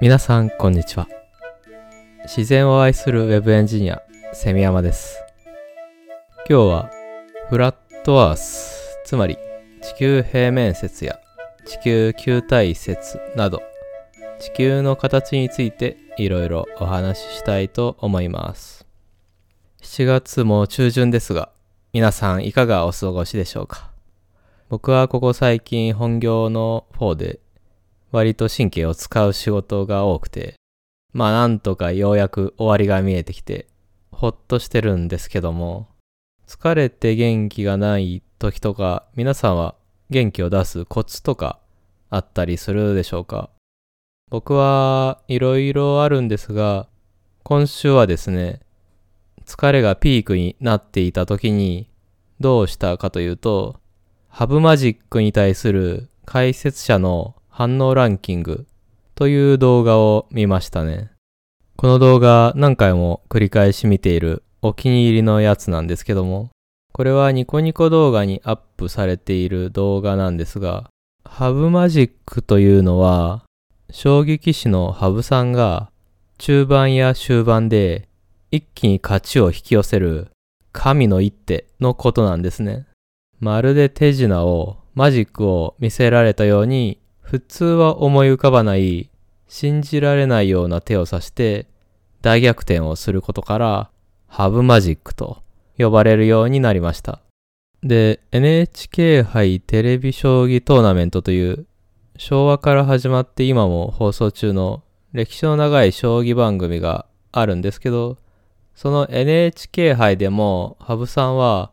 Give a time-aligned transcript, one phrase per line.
[0.00, 1.08] 皆さんこんにちは。
[2.24, 4.02] 自然を愛するウェブエンジニア
[4.32, 5.22] セミヤマです。
[6.48, 6.90] 今日は
[7.48, 9.38] フラットアースつまり
[9.82, 11.18] 地球平面説や
[11.64, 13.62] 地球球体説など
[14.38, 18.86] 地球の形についていろいろお話ししたいと思います。
[19.82, 21.50] 7月も中旬ですが
[21.92, 23.90] 皆さんいかがお過ごしでしょうか？
[24.68, 27.38] 僕はここ最近本業の方で
[28.14, 30.54] 割と神経を使う仕事が多くて、
[31.12, 33.66] まあなんとかようやく終わりが見えてきて、
[34.12, 35.88] ほっとしてるんですけども、
[36.46, 39.74] 疲れて元気がない時とか、皆さんは
[40.10, 41.58] 元気を出すコツとか
[42.08, 43.50] あったりするでしょうか？
[44.30, 46.86] 僕はいろいろあるんですが、
[47.42, 48.60] 今週はですね、
[49.44, 51.90] 疲れがピークになっていた時に
[52.38, 53.80] どうしたかというと、
[54.28, 58.66] ハブマジックに対する解説者の反応ランキング
[59.14, 61.12] という動画を見ましたね。
[61.76, 66.50] この動画何回も繰り返し見ているお気に入りのやつなんですけども、
[66.92, 70.90] これはニコニコ動画にアップされている動画なんですが、
[71.24, 73.44] ハブマジックというのは、
[73.88, 75.92] 将棋棋士の羽生さんが
[76.38, 78.08] 中盤や終盤で
[78.50, 80.32] 一気に勝ちを引き寄せる
[80.72, 82.88] 神の一手のことなんですね。
[83.38, 89.10] まるで手品をマジックを見せられたように普通は思い浮かばない
[89.48, 91.66] 信じられないような手を指して
[92.20, 93.90] 大逆転をすることから
[94.28, 95.42] ハブマジックと
[95.78, 97.20] 呼ばれるようになりました。
[97.82, 101.66] で、NHK 杯テレビ将棋トーナメントという
[102.16, 108.18] 昭和から始まって今も放送中の歴史の長い将棋番組があるんですけど、
[108.74, 111.72] その NHK 杯でも羽生さんは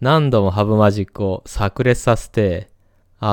[0.00, 2.71] 何度もハブマジックを炸裂させて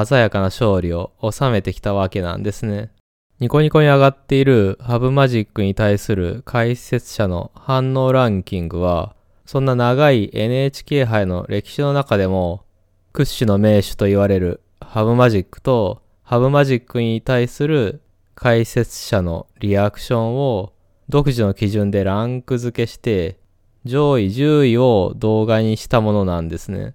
[0.05, 2.91] 鮮やかな勝利を収めてきたわけなんですね。
[3.39, 12.65] ニコニコに上がっているハブマジックに対する解説者の反応ランキングは、そんな長い NHK 杯の歴史の中でも
[13.13, 18.01] 屈指の名手と言われるハブマジックとハブマジックに対する
[18.35, 20.73] 解説者のリアクションを
[21.09, 23.39] 独自の基準でランク付けして
[23.85, 26.93] 上位10位を動画にしたものなんですね。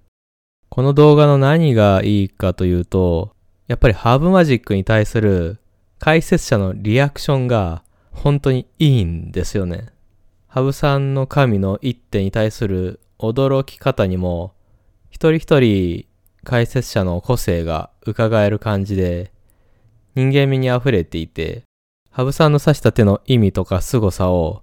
[0.75, 3.37] この動画の何がいいかというと、
[3.69, 5.61] やっぱりハーブマジックに対する
[6.01, 9.91] 解説者のリアクションが本当にいいんですよね。
[10.49, 14.53] ハブさんの神の一手に対する驚き方にも、
[15.11, 16.07] 一人一人
[16.43, 19.31] 解説者の個性が伺える感じで、
[20.17, 21.63] 人間味に溢れていて、
[22.11, 24.63] ハブさんの指した手の意味とか凄さを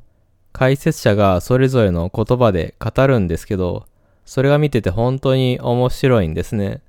[0.52, 3.86] 解説者がそれぞれの言葉で語るんですけど、
[4.26, 6.82] それが見てて本当に面白いんですね。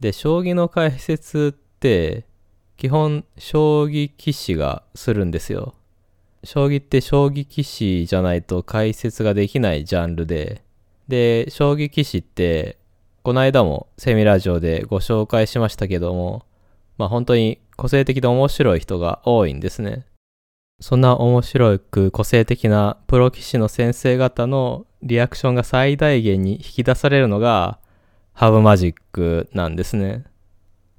[0.00, 2.24] で、将棋の解説って、
[2.76, 5.74] 基本、将棋棋士がするんですよ。
[6.44, 10.62] 将棋って将棋棋士じゃないと解説ができないジャンルで、
[11.08, 12.78] で、将棋棋士って、
[13.22, 16.44] この間もセミラジオでご紹介しましたけども、
[16.98, 20.06] まあ本当に個性的で面白い人が多いんですね。
[20.78, 27.78] そんな面白く個性的なプロ棋士の先生方のリアクションが最大限に引き出されるのが
[28.34, 30.24] ハブマジックなんですね。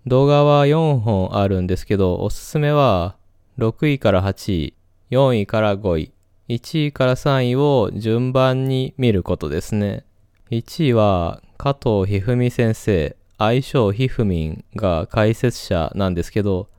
[0.08, 3.18] 動画は4本あるんですけど、おすすめは
[3.60, 4.74] 6位から8位、
[5.12, 6.12] 4位から5位、
[6.50, 10.06] 1位から3位を順番に見ることですね。
[10.50, 16.70] 1位は加藤一二三先生、愛称ひふみんが解説者なんですけど、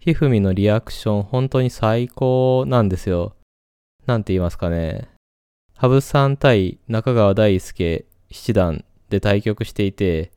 [0.00, 3.34] ひふみのリアクション本当に最高なんですよ。
[4.06, 5.08] なんて言いますかね。
[5.76, 10.30] 羽生さん対中川大輔七段で対局していて、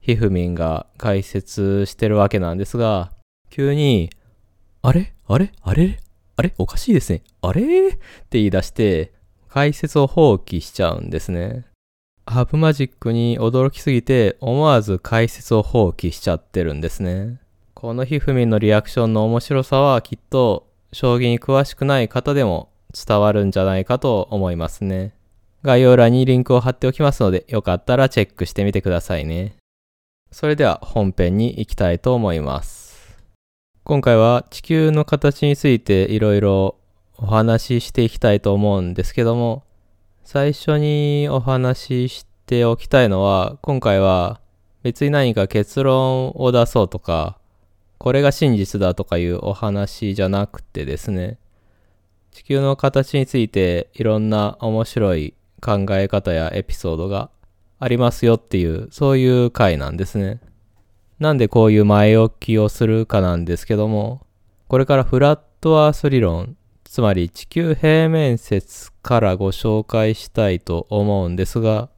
[0.00, 3.12] ひふみんが解説してるわけなんですが、
[3.50, 4.10] 急に、
[4.82, 5.14] あれ？
[5.26, 5.52] あれ？
[5.62, 6.00] あれ？
[6.36, 6.52] あれ？
[6.58, 7.22] おかしいですね。
[7.40, 7.88] あれ？
[7.88, 7.98] って
[8.32, 9.14] 言い出して、
[9.48, 11.64] 解説を放棄しちゃうんですね。
[12.26, 17.38] ハブマジックに驚きすぎて思わず解説を放棄しちゃってるんですね。
[17.84, 25.12] このひふみんのリアクションの面白さはきっと将棋に詳しくない方でも伝わるんじゃないかと思いますね。
[25.62, 29.56] 概要欄にリンクを貼っておきますのでよかったらチェックしてみてくださいね。
[30.32, 33.18] それでは本編に行きたいと思います。
[33.82, 36.76] 今回は地球の形についていろいろ
[37.18, 39.62] お話ししていきたいと思うんですけども、
[40.24, 44.40] 最初にお話ししておきたいのは、今回は
[44.82, 47.36] 別に何か結論を出そうとか、
[47.98, 51.38] これが真実だとかいうお話じゃなくてですね、
[52.32, 57.30] 地球の形についていろんな面白い考え方やエピソードが
[57.78, 60.40] ありますよっていう、そういう回なんですね。
[61.18, 64.26] なんでこういう前置きをするかなんですけども、
[64.68, 71.88] これからフラットアース理論、つまり地球平面説からご紹介したいと思うんですが、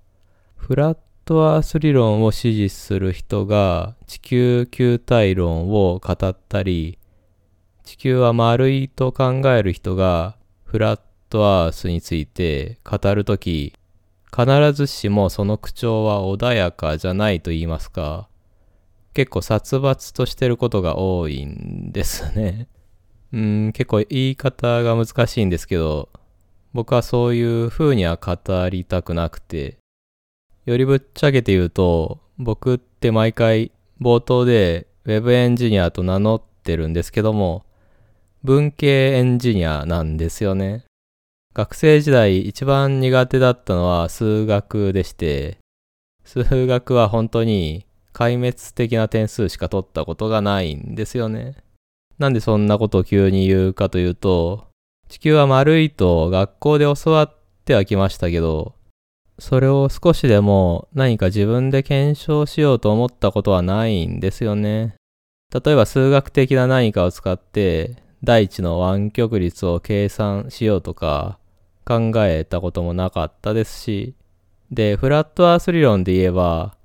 [0.55, 7.01] フラッットアース理論を支持する人が地球球体論を語ったり、
[7.83, 13.75] 地球は丸いと考える人がフラットアースについて語るとき、
[14.31, 18.29] 必ずしもその口調は穏やかじゃないと言いますか、
[19.13, 22.69] 結構殺伐としてることが多いんですね。
[23.35, 26.09] うん、結構言い方が難しいんですけど、
[26.73, 28.37] 僕はそういう風には語
[28.71, 29.79] りたくなくて、
[30.67, 33.71] よりぶっちゃけて言うと、僕って毎回
[34.01, 37.65] 冒頭で Web エンジニアと名乗ってるんですけども、
[38.43, 40.85] 文系エンジニアなんですよね。
[41.55, 45.59] 学生時代一番苦手だったのは数学でして、
[46.25, 51.55] 数学は本当に壊滅的な点数しか取ったことがないんですよね。
[52.19, 54.67] なんでそんなことを急に言うかというと、
[55.09, 57.35] 地球は丸いと学校で教わっ
[57.65, 58.75] てはきましたけど、
[59.39, 64.95] それを少しでも何か自分で検証しようと思ったことはないんですよね。
[65.53, 71.39] 例えば数学的な何かを使って大地の湾曲率を計算しようとか、
[71.87, 74.15] 考えたこともなかったですし、
[74.73, 76.77] で、フラットアース理論で言えば、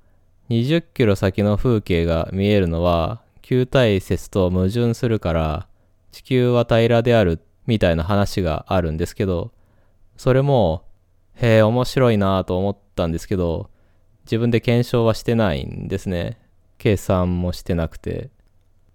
[0.48, 5.66] 20キロ先の風景が見えるのは、球体説と矛盾するから、
[6.12, 9.50] 地球は平らであるみたいな話があるんですけど、
[10.16, 10.84] それも、
[11.34, 13.70] へえ、面白いなと思ったんですけど、
[14.24, 16.38] 自分で検証はしてないんですね。
[16.78, 18.30] 計算もしてなくて。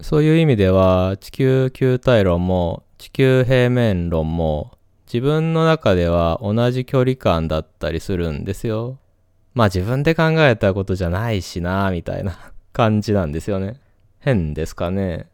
[0.01, 8.97] そういう意味では、地球球体論も地球平面論も自分の中では同じ距離感だったりするんですよ。
[9.53, 12.37] まあ自分で考えたことじゃないしな、みたいな
[12.73, 13.79] 感じなんですよね。
[14.19, 15.27] 変ですかね。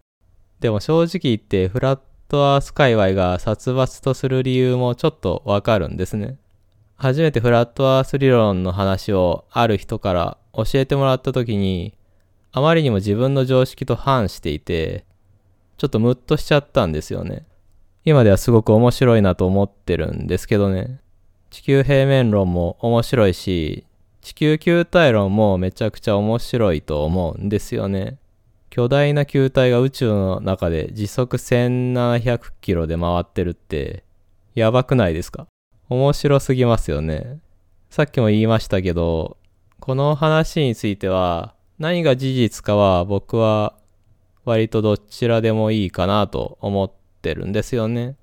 [0.60, 6.38] でも正直言ってフラットアース界隈が殺伐とする理由もちょっとわかるんですね。
[7.04, 11.98] 初めてフラットアース理論の話をある人から教えてもらった時に、
[12.54, 15.04] あまりにも自分の常識と反していて、
[15.76, 17.46] ちょっとムッとしちゃったんですよね。
[18.06, 21.02] 今ではすごく面白いなと思ってるんですけどね。
[21.50, 23.86] 地球平面論も面白いし、
[24.22, 28.18] 地球球体論もめちゃくちゃ面白いと思うんですよね。
[28.70, 34.06] 巨大な球体が宇宙の中で時速1700キロで回ってるって、
[34.56, 35.48] やばくないですか？
[35.94, 37.38] 面白すぎますよね。
[37.92, 39.38] さっきも言いましたけど、
[39.80, 43.76] この話については、何が事実かは僕は
[44.44, 46.92] 割とどちらでもいいかなと思っ
[47.22, 48.16] てるんですよね。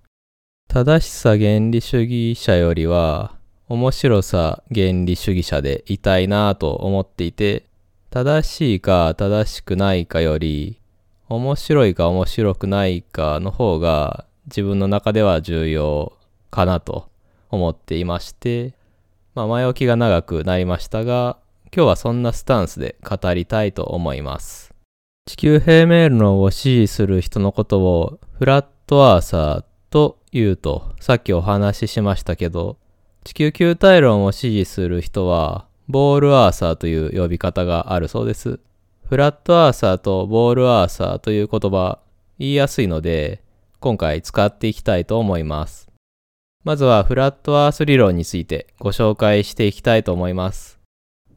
[0.67, 3.37] 正しさ原理主義者よりは
[3.69, 7.66] 面白さ原理主義者でいたいなと思っていて、
[8.11, 10.81] 正しいか正しくないかより
[11.28, 16.16] 面白いか面白くないかの方が自分の中では重要
[16.50, 17.08] かなと
[17.50, 18.75] 思っていまして、
[19.35, 21.38] まあ前置きが長くなりましたが、
[21.75, 24.75] 今日はそんなスタンスで語りたいと思います。
[25.26, 32.79] 地球平面論を支持する人のことをフラットアーサーと言うと、さっきお話ししましたけど、
[33.23, 38.61] 地球球体論を支持する人は、ボールアーサーという呼び方があるそうです。
[39.08, 41.99] フラットアーサーとボールアーサーという言葉、
[42.38, 43.43] 言いやすいので、
[43.81, 45.89] 今回使っていきたいと思います。
[46.62, 50.79] まずはフラットアース理論についてご紹介していきたいと思います。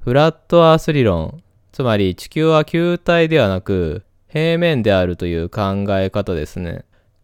[0.01, 6.83] フラットアース理論、つまり地球は球体ではなく平面であるという考え方ですね。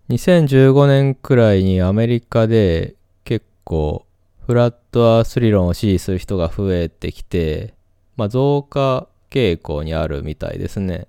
[0.09, 4.05] 2015年くらいにアメリカで結構
[4.47, 7.73] フラットアース理論を支持する人が増えてきて、
[8.15, 11.07] まあ、増加傾向にあるみたいですね。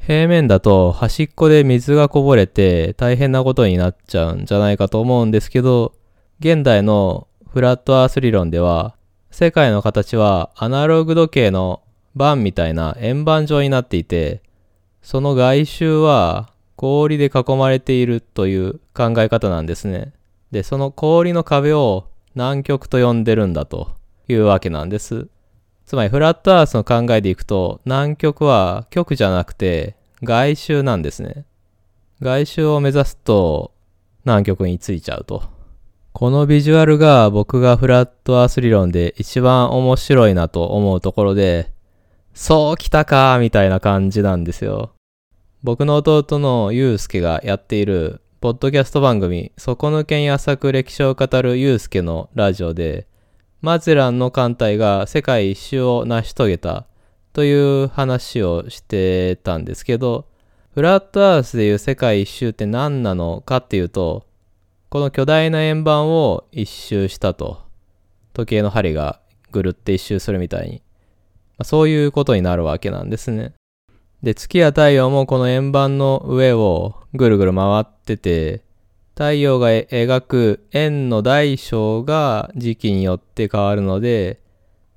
[0.00, 5.94] 平面だと端っこで水がこぼれて大変なことになっちゃうんじゃないかと思うんですけど、
[6.38, 8.94] 現代のフラットアース理論では、
[9.30, 11.80] 世界の形はアナログ時計の
[12.14, 14.42] 盤みたいな円盤状になっていて、
[15.00, 20.12] その外周は氷で囲まれているという考え方なんですね。
[20.50, 23.96] で、その氷の壁を南極と呼んでるんだと
[24.28, 25.28] いうわけなんです。
[25.86, 31.46] つまりフラットアースの考えでいくと南極は極じゃなくて外周なんですね。
[32.20, 33.72] 外周を目指すと
[34.26, 35.55] 南極に着いちゃうと。
[36.18, 41.70] このビジュアルが僕がフラットアース理論で一番面白いなと思うところで、
[42.32, 44.94] そう来たかみたいな感じなんですよ。
[45.62, 53.06] 僕の弟のゆうすけがやっている、ポッドキャスト番組、底抜けに浅く歴史を語るゆうすけのラジオで、
[53.60, 56.86] マゼランの艦隊が世界一周を成し遂げた
[57.34, 57.52] とい
[57.84, 60.24] う話をしてたんですけど、
[60.72, 64.24] フラットアースでいう世界一周って何なのかっていうと、
[64.88, 67.62] この巨大な円盤を一周したと。
[68.34, 70.82] 時計の針がぐるって一周するみたいに。
[71.58, 73.54] まあ、そういうことになるわけなんですね。
[74.22, 78.62] で、月や太陽もこの円盤の上をぐるぐる回ってて、
[79.14, 84.40] 太陽が描く円の大小が時期によって変わるので、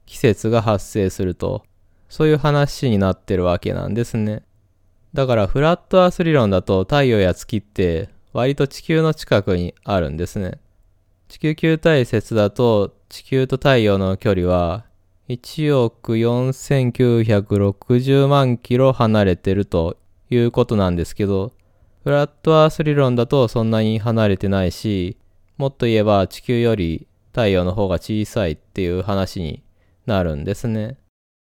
[0.05, 1.63] 季節が発生すると、
[2.09, 4.43] そういう話になってるわけなんですね。
[5.13, 10.59] だからフラットアース理論だと太陽や月って割と地球の近くにあるんですね。
[11.27, 14.85] 地球球体説だと地球と太陽の距離は
[15.29, 19.97] 1億4960万キロ離れてると
[20.29, 21.53] いうことなんですけど、
[22.03, 25.17] フラットアース理論だとそんなに離れてないし、
[25.57, 29.61] もっと言えば地球より太陽の方が小さいっていう話に
[30.05, 30.97] なるんですね。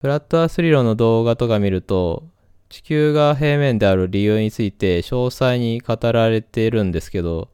[0.02, 2.24] フラットアース理論の動画とか見ると、
[2.70, 7.50] 地球が平面である理由について詳細に語られているんですけど、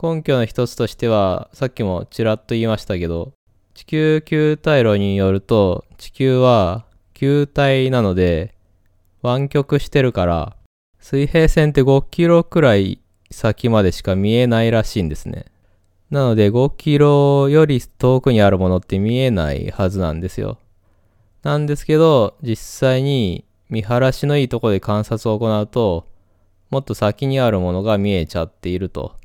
[0.00, 3.32] 根拠の一つとしては、さっきもちらっと言いましたけど、
[3.74, 8.54] 地球球体論によると、地球は球体なので、
[9.22, 10.56] 湾曲してるから、
[10.98, 13.00] 水平線って5キロくらい
[13.32, 15.46] 先までしか見えないらしいんですね。
[16.10, 20.58] なので5キロより遠くにあるものって見えないはずなんですよ。
[21.42, 26.06] なんですけど、実際に見晴らしのいいとこで観察を行うと、
[26.68, 29.16] もっと先にあるものが見えちゃっていると。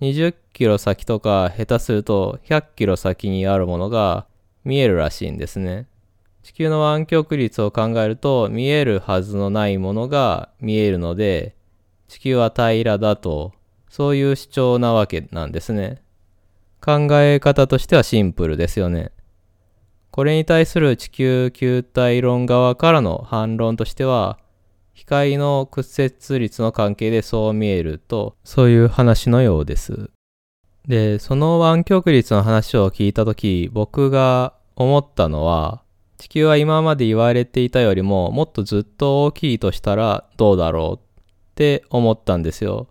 [0.00, 4.26] 20キロ先とか下手すると100キロ先にあるものが
[4.64, 5.86] 見えるらしいんですね。
[6.42, 11.54] 地球の湾曲率を考えると見えるはずのないものが見えるので
[12.08, 13.52] 地球は平らだと
[13.88, 16.02] そういう主張なわけなんですね。
[16.80, 19.12] 考え方としてはシンプルですよね。
[20.16, 24.38] これに対する地球球体論側からの反論としては、
[24.94, 30.08] 光の屈折率の関係でそう見えると、そういう話のようです。
[30.88, 35.82] で、その湾曲率の話を聞いたとき、僕が思ったのは、
[36.16, 41.00] 地球は今まで言われていたよりももっとずっと大きいとしたらどうだろうっ
[41.56, 42.88] て思ったんですよ。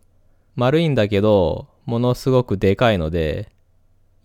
[0.55, 3.49] 丸いんだけど、ものすごくでかいので、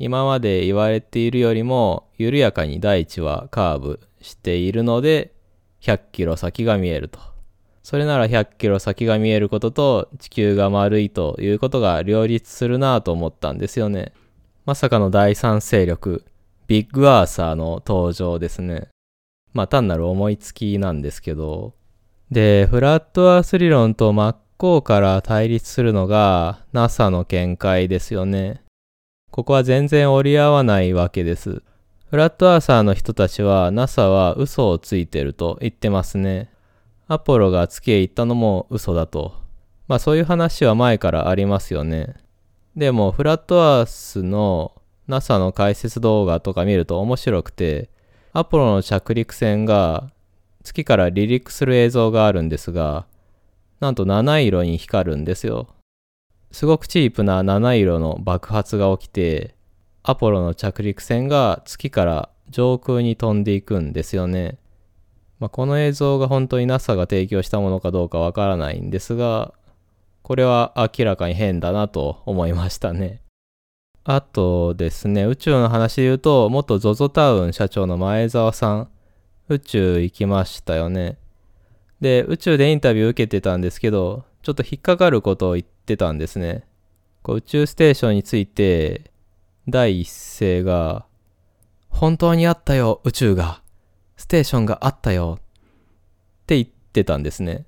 [0.00, 5.34] 今まで言われているよりも緩やかに大地はカーブしているので
[5.82, 7.20] 100キロ先が見えると。
[7.82, 14.12] それなら100キロ先が見えることと地球が丸いということが両立するなぁと思ったんですよね。
[14.64, 16.24] まさかの第三勢力、
[16.66, 18.88] ビッグアーサーの登場ですね。
[19.52, 21.74] まあ単なる思いつきなんですけど。
[22.30, 28.62] で、フラットアース理論と真っ向から対立するのが NASA の見解ですよね。
[29.30, 31.62] ここは全然折り合わないわけです。
[32.10, 36.50] フラットアーサーの人たちは NASA は嘘をついてると言ってますね。
[37.06, 39.34] アポロが月へ行ったのも嘘だと。
[39.86, 42.14] まあそういう話は前からありますよね。
[42.76, 44.72] でもフラットアースの
[45.06, 47.88] NASA の解説動画とか見ると面白くて、
[48.32, 50.10] アポロの着陸船が
[50.64, 53.06] 月から離陸する映像があるんですが、
[53.78, 55.68] なんと七色に光るんですよ。
[56.50, 59.54] すごくチープな七色の爆発が起きて、
[60.02, 64.58] アポロの着陸船が月から上空に飛んでいくんですよね。
[65.38, 69.54] まあ、この映像が本当に NASA が提供したものかどうかわからないんですが、
[70.22, 73.22] これは明らかに変だなと思いましたね。
[74.04, 78.88] あとですね、宇宙の話で言うと、元 ZOZO タウン社長の前澤さん、
[79.48, 81.18] 宇宙行きましたよね。
[82.00, 86.64] で、宇宙でインタビュー受けてたんですけど、ちょっと引っかかることを言ってたんですね。
[87.22, 89.10] こう宇宙ステーションについて、
[89.68, 91.04] 第一声が、
[91.88, 93.62] 本当にあったよ、宇宙が。
[94.16, 95.38] ステーションがあったよ。
[95.40, 95.42] っ
[96.46, 97.66] て言ってたんですね。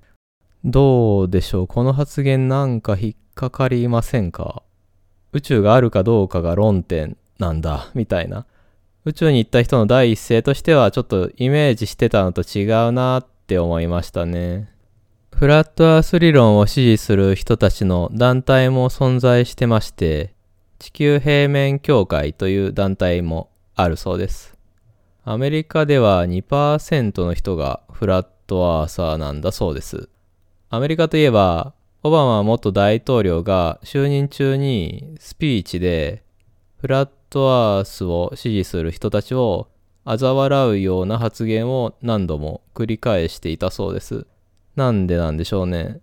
[0.65, 1.67] どうでしょう？
[1.67, 4.63] この発言なんか引っかかりませんか？
[5.33, 8.45] 宇宙があるかどうかが論点なんだ、みたいな。
[9.05, 14.72] 宇宙に行った人の第一声としてはちょっとイメージしてたのと違うなって思いましたね。
[15.35, 20.33] フラットアース理論を支持する人たちの団体も存在してまして、
[20.79, 24.57] 地球平面協会という団体もあるそうです。
[25.25, 30.07] アメリカでは2%の人がフラットアーサーなんだそうです。
[30.69, 31.73] アメリカといえば、
[32.03, 36.23] オバマ元大統領が就任中にスピーチで
[36.77, 39.67] フラットアースを支持する人たちを
[40.05, 44.27] 嘲笑うような発言を何度も繰り返していたそうです。
[44.75, 45.99] なんでなんでしょうね。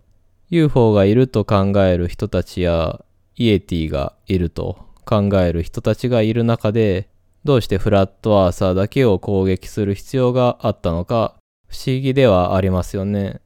[0.49, 3.03] UFO がいると考える人たちや
[3.35, 7.09] イエティがいると考える人たちがいる中で、
[7.43, 11.35] どうしてフラットアーサーだけを攻撃する必要があったのか
[11.67, 13.41] 不思議ではありますよね。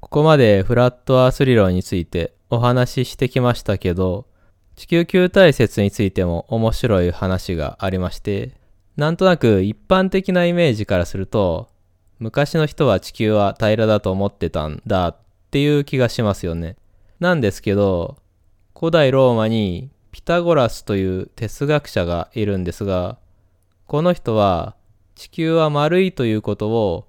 [0.00, 4.26] ここまでフラットアース理論についてお話ししてきましたけど、
[4.76, 8.52] 地球球体説についても面白い話がありまして、
[8.96, 11.68] なんとなく一般的なイメージからすると、
[12.22, 15.16] 昔の人は地球は平らだと思ってたんだっ
[15.50, 16.76] ていう気がしますよね。
[17.18, 18.16] なんですけど、
[18.78, 23.18] 古代ローマにピタゴラスという哲学者がいるんですが、
[23.88, 24.76] この人は
[25.16, 27.08] 地球は丸いということを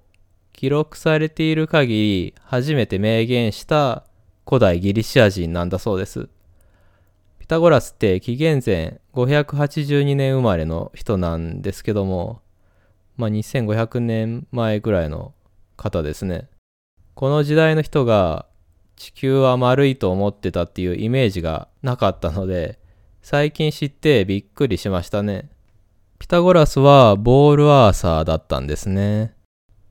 [0.52, 4.02] 記録されている限り初めて明言した
[4.44, 6.28] 古代ギリシア人なんだそうです。
[7.38, 12.40] ピタゴラスって紀元前582年生まれの人なんですけども、
[13.16, 15.34] まあ、2500年前ぐらいの
[15.76, 16.48] 方ですね。
[17.14, 18.46] この時代の人が
[18.96, 22.78] 地球は丸いと思ってたっていうイメージがなかったので、
[23.22, 25.48] 最近知ってびっくりしましたね。
[26.18, 29.34] ピタゴラスはボールアーサーだったんですね。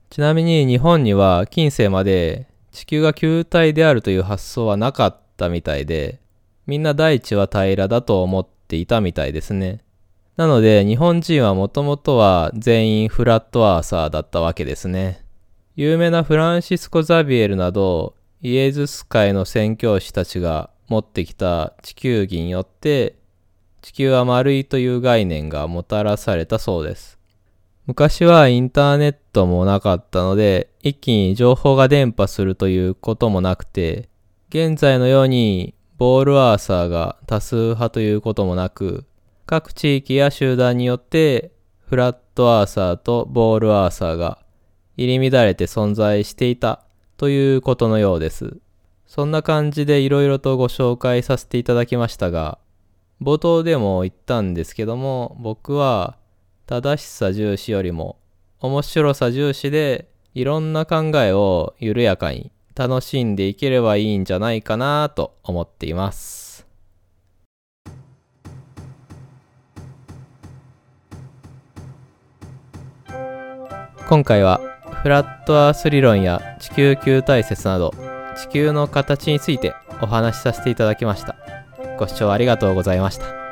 [0.10, 6.20] ちなみに日本には近世まで地球が球体であるという発想はなかったみたいで、
[6.66, 9.82] みんな大地は平らだと思っていたみたいですね。
[10.36, 15.24] なので日本人はもともとは全員フラットアーサーだったわけですね。
[15.76, 23.16] 有名なフランシスコ・ザビエルなどイエズス会の宣教師たちが持ってきた地球儀によって
[23.82, 27.20] 地球は丸いという概念がもたらされたそうです。
[27.86, 34.10] 昔はインターネットもなかったので一気に情報が伝播するということもなくて
[34.50, 39.06] 現在のようにボールアーサーが多数派ということもなく
[39.46, 41.52] 各地域や集団によって
[41.88, 44.40] フラットアーサーとボールアーサーが
[44.98, 46.84] 入り乱れて存在していた
[47.18, 48.58] ということのようです。
[49.06, 52.58] そんな感じで色々とご紹介させていただきましたが、
[53.22, 56.18] 冒頭でも言ったんですけども、僕は
[56.66, 58.18] 正しさ重視よりも
[58.60, 66.43] 面白さ重視でいろんな考えを緩やかに楽しんでいければいいんじゃないかなと思っています。
[74.14, 74.62] 今回は
[75.02, 77.96] フラットアース理論や地球球体説など
[78.38, 79.74] 地球の形について
[80.04, 81.36] お話しさせていただきました。
[81.98, 83.43] ご視聴ありがとうございました。